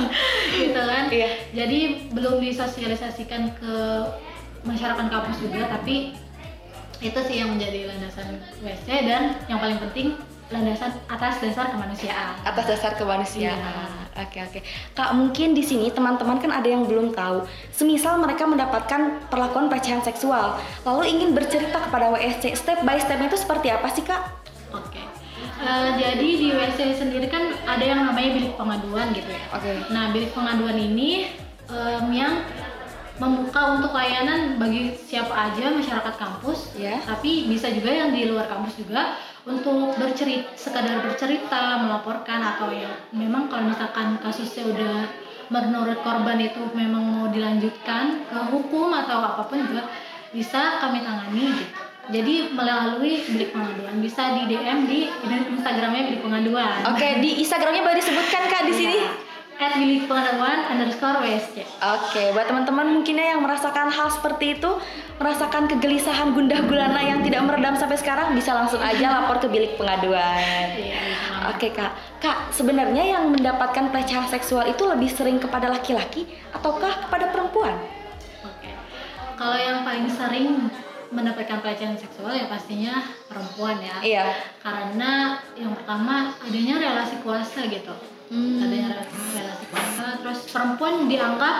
gitu 0.62 0.80
kan. 0.82 1.04
Iya. 1.08 1.30
Jadi 1.52 1.78
belum 2.12 2.36
disosialisasikan 2.38 3.42
ke 3.56 3.74
masyarakat 4.66 5.06
kampus 5.08 5.36
juga, 5.40 5.70
tapi 5.70 6.18
itu 6.98 7.18
sih 7.28 7.36
yang 7.38 7.52
menjadi 7.54 7.92
landasan 7.92 8.40
WSC 8.64 8.88
dan 9.04 9.36
yang 9.46 9.60
paling 9.60 9.78
penting 9.78 10.16
landasan 10.50 10.94
atas 11.10 11.42
dasar 11.42 11.70
kemanusiaan. 11.74 12.34
Atas 12.46 12.64
dasar 12.70 12.92
kemanusiaan. 12.94 13.58
Iya. 13.58 14.06
Oke 14.16 14.38
oke. 14.40 14.60
Kak 14.96 15.12
mungkin 15.12 15.52
di 15.52 15.60
sini 15.60 15.92
teman-teman 15.92 16.40
kan 16.40 16.48
ada 16.48 16.64
yang 16.64 16.88
belum 16.88 17.12
tahu. 17.12 17.44
Semisal 17.68 18.16
mereka 18.16 18.48
mendapatkan 18.48 19.28
perlakuan 19.28 19.68
pelecehan 19.68 20.00
seksual, 20.00 20.56
lalu 20.88 21.12
ingin 21.12 21.36
bercerita 21.36 21.76
kepada 21.84 22.14
WSC, 22.16 22.56
step 22.56 22.80
by 22.86 22.96
step 22.96 23.20
itu 23.20 23.36
seperti 23.36 23.68
apa 23.68 23.88
sih 23.92 24.06
kak? 24.06 24.22
Oke. 24.72 25.02
Eh, 25.56 25.88
jadi 25.96 26.28
di 26.36 26.48
WSC 26.52 27.00
sendiri 27.00 27.28
kan 27.32 27.52
ada 27.64 27.80
yang 27.80 28.04
namanya 28.04 28.36
bilik 28.36 28.54
pengaduan 28.60 29.12
gitu 29.12 29.28
ya. 29.28 29.44
Oke. 29.56 29.72
Nah, 29.88 30.12
bilik 30.12 30.30
pengaduan 30.36 30.76
ini 30.76 31.32
em, 31.68 32.06
yang 32.12 32.44
membuka 33.16 33.80
untuk 33.80 33.96
layanan 33.96 34.60
bagi 34.60 34.92
siapa 34.92 35.32
aja 35.32 35.72
masyarakat 35.72 36.14
kampus, 36.20 36.76
Ya. 36.76 37.00
tapi 37.00 37.48
bisa 37.48 37.72
juga 37.72 37.88
yang 37.88 38.12
di 38.12 38.28
luar 38.28 38.44
kampus 38.44 38.76
juga 38.76 39.16
untuk 39.48 39.96
bercerita, 39.96 40.52
sekadar 40.52 41.00
bercerita, 41.00 41.80
melaporkan 41.80 42.42
atau 42.44 42.68
ya 42.74 42.90
memang 43.14 43.48
kalau 43.48 43.72
misalkan 43.72 44.20
kasusnya 44.20 44.68
udah 44.68 44.96
menurut 45.48 46.02
korban 46.02 46.42
itu 46.42 46.58
memang 46.74 47.02
mau 47.06 47.26
dilanjutkan 47.30 48.26
ke 48.26 48.38
hukum 48.50 48.90
atau 48.90 49.22
apa 49.22 49.46
pun 49.46 49.62
juga 49.62 49.86
bisa 50.34 50.82
kami 50.82 51.00
tangani 51.06 51.54
gitu. 51.54 51.74
Jadi 52.06 52.54
melalui 52.54 53.18
bilik 53.26 53.50
pengaduan 53.50 53.98
bisa 53.98 54.30
di 54.38 54.46
DM 54.46 54.86
di 54.86 55.10
Instagramnya 55.26 56.06
bilik 56.10 56.22
pengaduan. 56.22 56.86
Oke 56.94 57.18
di 57.18 57.42
Instagramnya 57.42 57.82
boleh 57.82 57.98
disebutkan 57.98 58.42
kak 58.46 58.62
di 58.66 58.74
sini. 58.74 58.98
Iya. 59.02 59.25
At 59.56 59.72
bilik 59.80 60.04
pengaduan 60.04 60.68
underscore 60.68 61.24
WSC. 61.24 61.64
Oke, 61.80 62.36
buat 62.36 62.44
teman-teman 62.44 62.92
mungkinnya 62.92 63.32
yang 63.32 63.40
merasakan 63.40 63.88
hal 63.88 64.12
seperti 64.12 64.60
itu, 64.60 64.68
merasakan 65.16 65.64
kegelisahan 65.64 66.36
gundah 66.36 66.60
gulana 66.68 67.00
yang 67.00 67.24
tidak 67.24 67.40
meredam 67.48 67.72
sampai 67.72 67.96
sekarang, 67.96 68.36
bisa 68.36 68.52
langsung 68.52 68.84
aja 68.84 69.16
lapor 69.16 69.40
ke 69.40 69.48
bilik 69.48 69.80
pengaduan. 69.80 70.76
Iya. 70.76 71.00
Oke 71.56 71.72
kak, 71.72 71.96
kak 72.20 72.52
sebenarnya 72.52 73.16
yang 73.16 73.32
mendapatkan 73.32 73.88
pelecehan 73.88 74.28
seksual 74.28 74.68
itu 74.68 74.84
lebih 74.84 75.08
sering 75.08 75.40
kepada 75.40 75.72
laki-laki 75.72 76.28
ataukah 76.52 77.08
kepada 77.08 77.32
perempuan? 77.32 77.80
Oke. 78.44 78.68
Kalau 79.40 79.56
yang 79.56 79.88
paling 79.88 80.04
sering 80.12 80.68
mendapatkan 81.08 81.64
pelecehan 81.64 81.96
seksual 81.96 82.36
ya 82.36 82.44
pastinya 82.44 83.08
perempuan 83.24 83.80
ya. 83.80 83.96
Iya. 84.04 84.24
Karena 84.60 85.40
yang 85.56 85.72
pertama 85.72 86.36
adanya 86.44 86.76
relasi 86.76 87.24
kuasa 87.24 87.64
gitu. 87.72 88.15
Hmm. 88.26 88.58
Adanya 88.58 88.88
relasi, 88.92 89.16
relasi 89.32 89.64
kuasa, 89.66 90.06
terus 90.18 90.40
perempuan 90.46 91.06
dianggap 91.06 91.56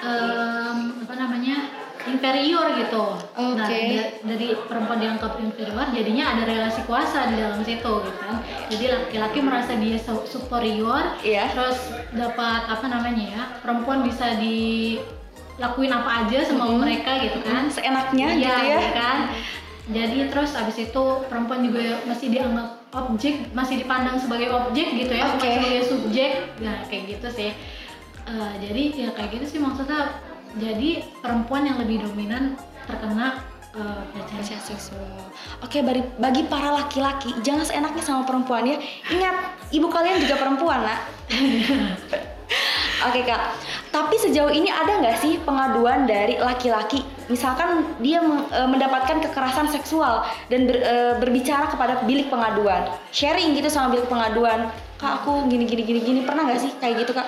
em, 0.00 0.78
apa 1.00 1.14
namanya 1.14 1.56
inferior 2.02 2.74
gitu. 2.74 3.04
Nah, 3.14 3.62
Oke. 3.62 3.78
da- 3.94 4.10
dari 4.26 4.48
perempuan 4.60 4.98
dianggap 4.98 5.38
inferior, 5.38 5.86
jadinya 5.88 6.34
ada 6.34 6.42
relasi 6.44 6.82
kuasa 6.82 7.30
di 7.30 7.38
dalam 7.38 7.62
situ 7.62 7.92
gitu 8.02 8.18
kan. 8.18 8.42
Jadi 8.66 8.84
laki-laki 8.88 9.38
merasa 9.38 9.72
dia 9.74 9.94
su- 9.96 10.26
superior, 10.26 11.14
Iya. 11.22 11.46
terus 11.48 11.78
dapat 12.10 12.66
apa 12.66 12.86
namanya 12.88 13.22
ya 13.24 13.42
perempuan 13.60 14.02
bisa 14.02 14.34
dilakuin 14.34 15.94
apa 15.94 16.26
aja 16.26 16.38
sama 16.42 16.66
Mm-mm. 16.66 16.82
mereka 16.82 17.22
gitu 17.22 17.38
kan 17.40 17.70
Seenaknya 17.70 18.26
Iya, 18.32 18.50
gitu 18.58 18.66
ya? 18.66 18.80
kan 18.92 19.18
jadi 19.84 20.18
terus 20.26 20.54
abis 20.54 20.78
itu 20.80 21.02
perempuan 21.26 21.62
juga 21.62 21.80
masih 22.04 22.28
dianggap 22.28 22.81
objek 22.92 23.48
masih 23.56 23.80
dipandang 23.80 24.20
sebagai 24.20 24.52
objek 24.52 24.92
gitu 24.96 25.12
ya 25.12 25.32
bukan 25.32 25.48
Oke. 25.48 25.56
sebagai 25.56 25.82
subjek 25.88 26.32
nah 26.60 26.84
kayak 26.88 27.04
gitu 27.16 27.28
sih 27.32 27.50
Eh, 28.22 28.54
jadi 28.62 28.82
ya 28.94 29.08
kayak 29.18 29.30
gitu 29.34 29.46
sih 29.56 29.58
maksudnya 29.58 30.14
jadi 30.54 31.02
perempuan 31.18 31.66
yang 31.66 31.82
lebih 31.82 32.06
dominan 32.06 32.54
terkena 32.86 33.42
pelecehan 33.72 34.36
Pelecehan 34.36 34.60
seksual. 34.60 35.16
Oke, 35.64 35.80
bagi, 35.80 36.04
bagi 36.20 36.44
para 36.44 36.76
laki-laki 36.76 37.32
jangan 37.40 37.64
seenaknya 37.64 38.04
sama 38.04 38.28
perempuan 38.28 38.68
ya. 38.68 38.76
Ingat, 39.08 39.36
ibu 39.72 39.88
kalian 39.88 40.20
juga 40.20 40.36
perempuan, 40.36 40.84
nak. 40.84 41.00
Oke 43.02 43.26
kak, 43.26 43.58
tapi 43.90 44.14
sejauh 44.14 44.48
ini 44.48 44.70
ada 44.70 45.02
nggak 45.02 45.18
sih 45.18 45.34
pengaduan 45.42 46.06
dari 46.06 46.38
laki-laki, 46.38 47.02
misalkan 47.26 47.82
dia 47.98 48.22
e, 48.22 48.60
mendapatkan 48.70 49.18
kekerasan 49.18 49.66
seksual 49.66 50.22
dan 50.46 50.70
ber- 50.70 50.86
e, 50.86 50.96
berbicara 51.18 51.66
kepada 51.66 51.98
bilik 52.06 52.30
pengaduan, 52.30 52.86
sharing 53.10 53.58
gitu 53.58 53.66
sama 53.66 53.90
bilik 53.90 54.06
pengaduan, 54.06 54.70
kak 55.02 55.26
aku 55.26 55.50
gini 55.50 55.66
gini 55.66 55.82
gini 55.82 56.00
gini, 56.00 56.20
pernah 56.22 56.46
nggak 56.46 56.62
sih 56.62 56.70
kayak 56.78 57.02
gitu 57.02 57.12
kak? 57.12 57.26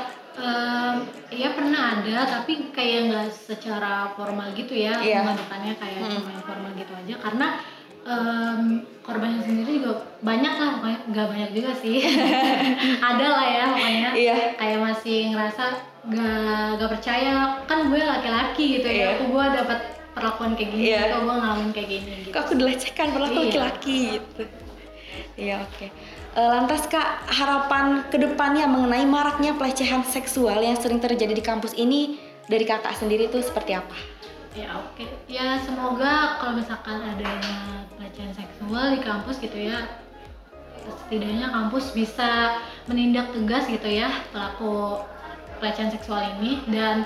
Iya 1.35 1.51
pernah 1.59 1.99
ada, 1.99 2.17
tapi 2.39 2.71
kayak 2.71 3.11
nggak 3.11 3.27
secara 3.35 4.15
formal 4.15 4.55
gitu 4.55 4.75
ya 4.79 4.99
Iya. 5.03 5.27
mengadukannya 5.27 5.75
kayak 5.79 6.01
Mm. 6.07 6.13
cuma 6.15 6.31
informal 6.39 6.71
gitu 6.79 6.93
aja 6.95 7.15
karena 7.19 7.47
em, 8.05 8.61
korbannya 9.01 9.41
sendiri 9.41 9.81
juga 9.81 9.93
banyak 10.21 10.55
lah 10.55 10.69
pokoknya 10.77 10.99
nggak 11.09 11.27
banyak 11.29 11.51
juga 11.53 11.71
sih 11.77 11.97
ada 13.13 13.27
lah 13.27 13.47
ya 13.47 13.65
pokoknya 13.71 14.09
Iya. 14.15 14.35
kayak 14.57 14.79
masih 14.81 15.19
ngerasa 15.33 15.65
nggak 16.05 16.67
nggak 16.77 16.91
percaya 16.91 17.33
kan 17.65 17.79
gue 17.89 18.01
laki-laki 18.01 18.65
gitu 18.77 18.89
Iya. 18.89 19.01
ya 19.01 19.15
aku 19.17 19.25
gue 19.31 19.45
dapat 19.53 19.79
perlakuan 20.13 20.53
kayak 20.55 20.71
gini 20.71 20.85
Iya. 20.89 21.01
kok 21.11 21.21
gue 21.21 21.35
ngalamin 21.35 21.71
kayak 21.73 21.89
gini 21.91 22.11
gitu 22.23 22.31
Kak 22.31 22.41
aku 22.45 22.53
dilecehkan 22.55 23.07
aku 23.11 23.21
Iya. 23.25 23.37
laki-laki 23.41 23.97
gitu. 24.15 24.43
Iya 25.35 25.57
oke. 25.61 25.87
E, 26.35 26.41
lantas 26.41 26.87
kak 26.87 27.27
harapan 27.27 28.07
ke 28.07 28.19
depannya 28.19 28.67
mengenai 28.67 29.03
maraknya 29.03 29.55
pelecehan 29.55 30.03
seksual 30.05 30.59
yang 30.59 30.75
sering 30.75 30.99
terjadi 30.99 31.31
di 31.31 31.43
kampus 31.43 31.75
ini 31.75 32.19
dari 32.47 32.63
kakak 32.63 32.95
sendiri 32.95 33.27
tuh 33.27 33.43
seperti 33.43 33.75
apa? 33.75 33.95
Ya 34.55 34.71
oke, 34.75 35.03
ya 35.27 35.59
semoga 35.59 36.39
kalau 36.39 36.55
misalkan 36.55 37.03
adanya 37.03 37.83
pelecehan 38.15 38.39
seksual 38.39 38.95
di 38.95 39.01
kampus 39.03 39.43
gitu 39.43 39.59
ya, 39.59 39.91
setidaknya 40.87 41.51
kampus 41.51 41.91
bisa 41.91 42.63
menindak 42.87 43.35
tegas 43.35 43.67
gitu 43.67 43.91
ya 43.91 44.23
pelaku 44.31 45.03
pelecehan 45.59 45.91
seksual 45.91 46.23
ini 46.39 46.63
dan 46.71 47.03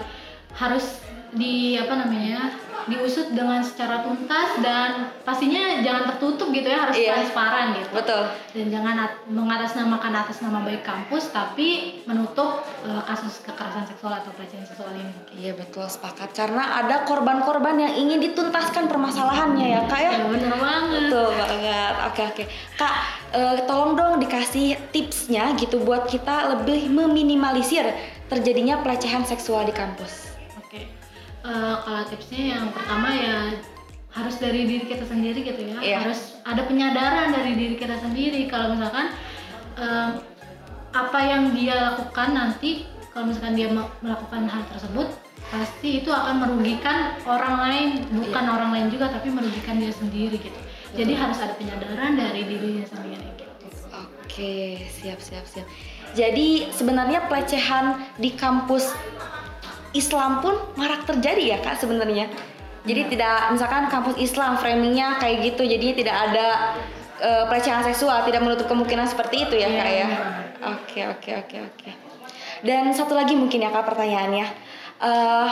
harus 0.52 1.00
di 1.30 1.76
apa 1.76 1.92
namanya 1.92 2.56
diusut 2.88 3.36
dengan 3.36 3.60
secara 3.60 4.00
tuntas 4.00 4.56
dan 4.64 5.12
pastinya 5.20 5.76
jangan 5.84 6.08
tertutup 6.08 6.48
gitu 6.48 6.64
ya 6.64 6.88
harus 6.88 6.96
Iya. 6.96 7.20
transparan 7.20 7.76
gitu 7.76 7.90
Betul. 7.92 8.22
dan 8.56 8.66
jangan 8.72 8.94
at- 8.96 9.20
mengatasnamakan 9.28 10.12
atas 10.16 10.40
nama 10.40 10.64
baik 10.64 10.88
kampus 10.88 11.28
tapi 11.28 12.00
menutup 12.08 12.64
eh, 12.80 13.02
kasus 13.04 13.44
kekerasan 13.44 13.84
seksual 13.84 14.16
atau 14.16 14.32
pelecehan 14.32 14.64
seksual 14.64 14.88
ini. 14.96 15.12
Iya 15.36 15.52
betul 15.52 15.84
sepakat 15.84 16.32
karena 16.32 16.80
ada 16.80 17.04
korban-korban 17.04 17.76
yang 17.76 17.92
ingin 17.92 18.24
dituntaskan 18.24 18.88
permasalahannya 18.88 19.66
ya 19.68 19.80
kak 19.84 20.00
ya. 20.00 20.10
Ya, 20.14 20.24
bener 20.24 20.54
banget. 20.56 21.02
Betul 21.12 21.28
banget. 21.34 21.94
Oke 22.08 22.22
oke. 22.24 22.44
Kak, 22.74 22.94
eh, 23.34 23.56
tolong 23.68 23.92
dong 23.94 24.16
dikasih 24.16 24.80
tipsnya 24.88 25.52
gitu 25.60 25.84
buat 25.84 26.08
kita 26.08 26.56
lebih 26.56 26.88
meminimalisir 26.88 27.84
terjadinya 28.28 28.80
pelecehan 28.80 29.28
seksual 29.28 29.68
di 29.68 29.76
kampus. 29.76 30.27
Eh, 31.48 31.76
kalau 31.80 32.02
tipsnya 32.12 32.60
yang 32.60 32.68
pertama 32.76 33.08
ya 33.08 33.56
harus 34.12 34.36
dari 34.36 34.68
diri 34.68 34.84
kita 34.84 35.08
sendiri 35.08 35.40
gitu 35.40 35.64
ya. 35.64 35.80
Iya. 35.80 35.96
Harus 36.04 36.36
ada 36.44 36.60
penyadaran 36.68 37.32
dari 37.32 37.56
diri 37.56 37.80
kita 37.80 37.96
sendiri. 37.96 38.44
Kalau 38.52 38.76
misalkan 38.76 39.16
em, 39.80 40.20
apa 40.92 41.18
yang 41.24 41.56
dia 41.56 41.92
lakukan 41.92 42.36
nanti, 42.36 42.84
kalau 43.16 43.32
misalkan 43.32 43.56
dia 43.56 43.72
me- 43.72 43.88
melakukan 44.04 44.44
hal 44.44 44.60
tersebut, 44.68 45.08
pasti 45.48 46.04
itu 46.04 46.10
akan 46.12 46.36
merugikan 46.44 47.16
orang 47.24 47.56
lain, 47.64 47.88
bukan 48.12 48.44
Iya. 48.44 48.52
orang 48.52 48.70
lain 48.76 48.86
juga, 48.92 49.08
tapi 49.08 49.32
merugikan 49.32 49.80
dia 49.80 49.92
sendiri 49.92 50.36
gitu. 50.36 50.60
Jadi 50.92 51.12
harus 51.16 51.40
ada 51.40 51.56
penyadaran 51.56 52.16
dari 52.16 52.44
dirinya 52.44 52.84
sendiri 52.84 53.24
gitu. 53.40 53.56
Oke, 53.88 54.84
siap 54.88 55.20
siap 55.20 55.48
siap. 55.48 55.64
Jadi 56.12 56.68
sebenarnya 56.72 57.24
pelecehan 57.28 58.04
di 58.20 58.32
kampus 58.36 58.92
Islam 59.96 60.44
pun 60.44 60.54
marak 60.76 61.08
terjadi 61.08 61.56
ya 61.56 61.58
kak 61.64 61.80
sebenarnya. 61.80 62.28
Jadi 62.84 63.16
tidak 63.16 63.52
misalkan 63.52 63.88
kampus 63.92 64.16
Islam 64.16 64.56
framingnya 64.56 65.20
kayak 65.20 65.44
gitu, 65.52 65.62
jadinya 65.68 65.94
tidak 65.96 66.16
ada 66.30 66.46
eh, 67.20 67.44
pelecehan 67.48 67.82
seksual 67.84 68.24
tidak 68.24 68.40
menutup 68.44 68.66
kemungkinan 68.68 69.08
seperti 69.08 69.44
itu 69.48 69.54
ya 69.58 69.68
Iya, 69.68 69.78
kak 69.80 69.88
ya. 69.90 70.06
Benar. 70.06 70.44
oke 70.78 71.00
oke 71.16 71.30
oke 71.44 71.56
oke. 71.72 71.90
Dan 72.64 72.90
satu 72.92 73.14
lagi 73.14 73.36
mungkin 73.36 73.64
ya 73.64 73.70
kak 73.70 73.84
pertanyaannya. 73.86 74.46
Eh, 74.98 75.48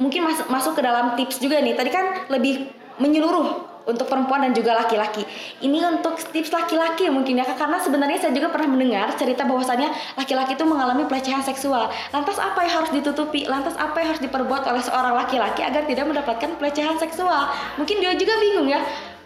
mungkin 0.00 0.20
masuk 0.26 0.46
masuk 0.50 0.72
ke 0.78 0.82
dalam 0.82 1.14
tips 1.14 1.38
juga 1.38 1.60
nih. 1.60 1.76
Tadi 1.76 1.90
kan 1.92 2.26
lebih 2.32 2.68
menyeluruh 3.00 3.71
untuk 3.86 4.06
perempuan 4.06 4.46
dan 4.46 4.52
juga 4.54 4.76
laki-laki. 4.78 5.26
Ini 5.62 5.78
untuk 5.88 6.18
tips 6.18 6.54
laki-laki 6.54 7.10
mungkin 7.10 7.40
ya 7.40 7.46
karena 7.46 7.78
sebenarnya 7.78 8.18
saya 8.22 8.32
juga 8.34 8.50
pernah 8.52 8.70
mendengar 8.70 9.14
cerita 9.18 9.42
bahwasannya 9.46 9.90
laki-laki 10.18 10.54
itu 10.54 10.64
mengalami 10.66 11.04
pelecehan 11.06 11.42
seksual. 11.42 11.90
Lantas 12.14 12.38
apa 12.38 12.62
yang 12.64 12.82
harus 12.82 12.90
ditutupi? 12.94 13.46
Lantas 13.46 13.74
apa 13.78 13.98
yang 14.02 14.14
harus 14.14 14.22
diperbuat 14.22 14.66
oleh 14.68 14.82
seorang 14.82 15.14
laki-laki 15.18 15.66
agar 15.66 15.86
tidak 15.86 16.06
mendapatkan 16.06 16.50
pelecehan 16.58 16.96
seksual? 16.98 17.50
Mungkin 17.78 17.98
dia 17.98 18.14
juga 18.14 18.34
bingung 18.38 18.68
ya. 18.70 18.82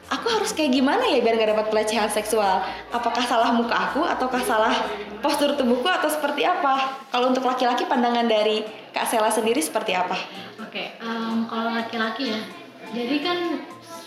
Aku 0.06 0.30
harus 0.30 0.54
kayak 0.54 0.70
gimana 0.70 1.02
ya 1.10 1.18
biar 1.18 1.34
nggak 1.34 1.50
dapat 1.50 1.66
pelecehan 1.66 2.06
seksual? 2.06 2.62
Apakah 2.94 3.26
salah 3.26 3.50
muka 3.50 3.74
aku 3.74 4.06
ataukah 4.06 4.38
salah 4.46 4.70
postur 5.18 5.58
tubuhku 5.58 5.90
atau 5.90 6.06
seperti 6.06 6.46
apa? 6.46 7.02
Kalau 7.10 7.34
untuk 7.34 7.42
laki-laki 7.42 7.90
pandangan 7.90 8.22
dari 8.30 8.62
Kak 8.94 9.10
Sela 9.10 9.34
sendiri 9.34 9.58
seperti 9.58 9.98
apa? 9.98 10.14
Oke, 10.62 10.94
em, 11.02 11.50
kalau 11.50 11.74
laki-laki 11.74 12.30
ya, 12.30 12.38
jadi 12.94 13.16
kan 13.18 13.38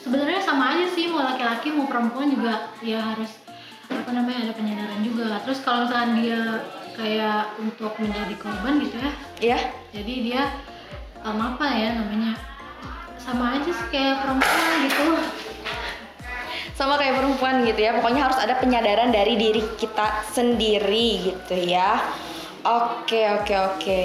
sebenarnya 0.10 0.42
sama 0.42 0.74
aja 0.74 0.90
sih 0.90 1.06
mau 1.14 1.22
laki-laki 1.22 1.70
mau 1.70 1.86
perempuan 1.86 2.34
juga 2.34 2.74
ya 2.82 2.98
harus 3.14 3.30
apa 3.94 4.10
namanya 4.10 4.50
ada 4.50 4.54
penyadaran 4.58 5.06
juga. 5.06 5.38
Terus 5.46 5.62
kalau 5.62 5.86
misalkan 5.86 6.18
dia 6.18 6.42
kayak 6.98 7.54
untuk 7.62 7.94
menjadi 8.02 8.34
korban 8.42 8.82
gitu 8.82 8.98
ya, 8.98 9.12
Iya? 9.40 9.58
jadi 9.94 10.14
dia 10.26 10.42
em, 11.22 11.38
apa 11.38 11.66
ya 11.70 11.94
namanya 11.94 12.34
sama 13.22 13.54
aja 13.54 13.70
sih 13.70 13.88
kayak 13.88 14.26
perempuan 14.26 14.72
gitu. 14.90 15.06
sama 16.74 16.96
kayak 16.96 17.20
perempuan 17.20 17.64
gitu 17.64 17.76
ya 17.78 17.92
pokoknya 17.94 18.22
harus 18.26 18.40
ada 18.40 18.56
penyadaran 18.56 19.12
dari 19.12 19.36
diri 19.36 19.60
kita 19.76 20.24
sendiri 20.32 21.28
gitu 21.28 21.56
ya 21.56 22.02
oke 22.64 23.22
oke 23.40 23.56
oke 23.56 24.04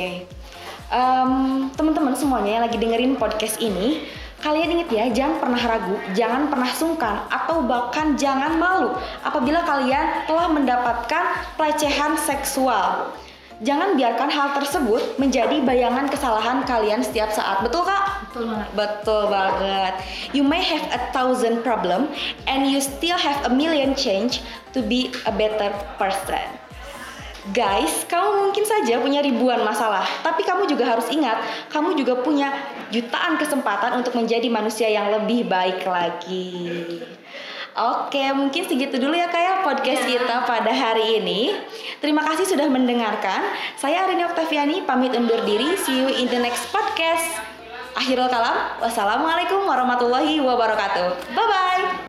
Em, 0.94 1.32
teman-teman 1.74 2.14
semuanya 2.14 2.60
yang 2.60 2.64
lagi 2.70 2.78
dengerin 2.78 3.18
podcast 3.18 3.58
ini 3.58 4.04
kalian 4.44 4.76
inget 4.76 4.90
ya 4.92 5.04
jangan 5.08 5.40
pernah 5.40 5.62
ragu 5.64 5.96
jangan 6.12 6.52
pernah 6.52 6.68
sungkan 6.76 7.16
atau 7.32 7.64
bahkan 7.64 8.12
jangan 8.12 8.60
malu 8.60 8.92
apabila 9.24 9.64
kalian 9.64 10.28
telah 10.28 10.52
mendapatkan 10.52 11.24
pelecehan 11.56 12.12
seksual 12.20 13.16
jangan 13.64 13.96
biarkan 13.96 14.28
hal 14.28 14.52
tersebut 14.60 15.16
menjadi 15.16 15.64
bayangan 15.64 16.12
kesalahan 16.12 16.60
kalian 16.68 17.00
setiap 17.00 17.32
saat 17.32 17.64
betul 17.64 17.88
kak 17.88 18.14
Betul 18.34 18.50
banget. 18.50 18.68
Betul 18.74 19.22
banget. 19.30 19.94
You 20.34 20.42
may 20.42 20.58
have 20.58 20.82
a 20.90 20.98
thousand 21.14 21.62
problem 21.62 22.10
and 22.50 22.66
you 22.66 22.82
still 22.82 23.14
have 23.14 23.46
a 23.46 23.50
million 23.54 23.94
change 23.94 24.42
to 24.74 24.82
be 24.82 25.14
a 25.22 25.30
better 25.30 25.70
person. 26.02 26.42
Guys, 27.52 28.08
kamu 28.08 28.48
mungkin 28.48 28.64
saja 28.64 28.96
punya 29.04 29.20
ribuan 29.20 29.60
masalah, 29.68 30.00
tapi 30.24 30.48
kamu 30.48 30.64
juga 30.64 30.96
harus 30.96 31.12
ingat, 31.12 31.44
kamu 31.68 31.92
juga 31.92 32.24
punya 32.24 32.48
jutaan 32.88 33.36
kesempatan 33.36 34.00
untuk 34.00 34.16
menjadi 34.16 34.48
manusia 34.48 34.88
yang 34.88 35.12
lebih 35.12 35.44
baik 35.44 35.84
lagi. 35.84 37.04
Oke, 37.74 38.32
mungkin 38.32 38.64
segitu 38.64 38.96
dulu 38.96 39.12
ya 39.12 39.28
kayak 39.28 39.60
podcast 39.60 40.08
Ya. 40.08 40.24
kita 40.24 40.46
pada 40.48 40.72
hari 40.72 41.20
ini. 41.20 41.52
Terima 42.00 42.24
kasih 42.24 42.48
sudah 42.48 42.64
mendengarkan. 42.70 43.44
Saya 43.76 44.08
Arini 44.08 44.24
Oktaviani 44.24 44.86
pamit 44.88 45.12
undur 45.12 45.42
diri. 45.44 45.76
See 45.76 46.00
you 46.00 46.08
in 46.08 46.30
the 46.30 46.38
next 46.38 46.70
podcast. 46.70 47.28
Akhirul 47.98 48.30
kalam. 48.30 48.78
Wassalamualaikum 48.78 49.66
warahmatullahi 49.66 50.38
wabarakatuh. 50.38 51.34
Bye 51.34 51.46
bye. 51.50 52.03